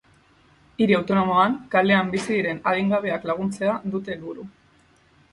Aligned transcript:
Hiri 0.83 0.93
autonomoan 0.99 1.57
kalean 1.75 2.09
bizi 2.15 2.29
diren 2.37 2.61
adingabeak 2.71 3.27
laguntzea 3.33 3.75
dute 3.97 4.15
helburu. 4.15 4.47